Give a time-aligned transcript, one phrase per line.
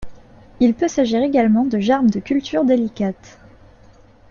[0.59, 3.37] Il peut s'agir également de germes de cultures délicates.